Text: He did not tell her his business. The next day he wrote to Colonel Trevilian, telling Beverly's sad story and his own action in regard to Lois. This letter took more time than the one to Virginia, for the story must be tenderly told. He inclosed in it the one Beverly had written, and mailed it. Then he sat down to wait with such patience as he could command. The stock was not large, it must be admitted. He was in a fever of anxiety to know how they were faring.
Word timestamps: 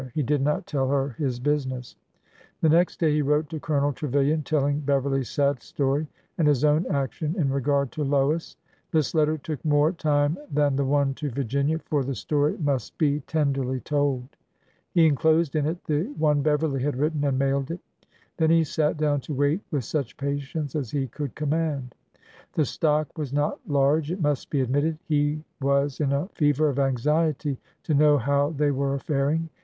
He 0.15 0.23
did 0.23 0.41
not 0.41 0.65
tell 0.65 0.87
her 0.89 1.09
his 1.19 1.39
business. 1.39 1.95
The 2.61 2.69
next 2.69 2.99
day 2.99 3.13
he 3.13 3.21
wrote 3.21 3.51
to 3.51 3.59
Colonel 3.59 3.93
Trevilian, 3.93 4.41
telling 4.41 4.79
Beverly's 4.79 5.29
sad 5.29 5.61
story 5.61 6.07
and 6.39 6.47
his 6.47 6.63
own 6.63 6.87
action 6.87 7.35
in 7.39 7.51
regard 7.51 7.91
to 7.91 8.03
Lois. 8.03 8.57
This 8.89 9.13
letter 9.13 9.37
took 9.37 9.63
more 9.63 9.91
time 9.91 10.39
than 10.51 10.75
the 10.75 10.85
one 10.85 11.13
to 11.13 11.29
Virginia, 11.29 11.77
for 11.77 12.03
the 12.03 12.15
story 12.15 12.57
must 12.57 12.97
be 12.97 13.19
tenderly 13.27 13.79
told. 13.79 14.27
He 14.91 15.05
inclosed 15.05 15.55
in 15.55 15.67
it 15.67 15.83
the 15.83 16.07
one 16.17 16.41
Beverly 16.41 16.81
had 16.81 16.95
written, 16.97 17.23
and 17.23 17.37
mailed 17.37 17.69
it. 17.69 17.79
Then 18.37 18.49
he 18.49 18.63
sat 18.63 18.97
down 18.97 19.21
to 19.21 19.35
wait 19.35 19.61
with 19.69 19.83
such 19.83 20.17
patience 20.17 20.75
as 20.75 20.89
he 20.89 21.05
could 21.09 21.35
command. 21.35 21.93
The 22.53 22.65
stock 22.65 23.15
was 23.19 23.31
not 23.31 23.59
large, 23.67 24.09
it 24.11 24.19
must 24.19 24.49
be 24.49 24.61
admitted. 24.61 24.97
He 25.07 25.43
was 25.61 25.99
in 25.99 26.11
a 26.11 26.27
fever 26.29 26.69
of 26.69 26.79
anxiety 26.79 27.59
to 27.83 27.93
know 27.93 28.17
how 28.17 28.49
they 28.49 28.71
were 28.71 28.97
faring. 28.97 29.49